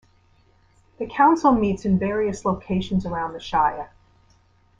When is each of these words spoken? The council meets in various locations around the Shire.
The 0.97 1.05
council 1.05 1.51
meets 1.51 1.85
in 1.85 1.99
various 1.99 2.43
locations 2.43 3.05
around 3.05 3.33
the 3.33 3.39
Shire. 3.39 3.91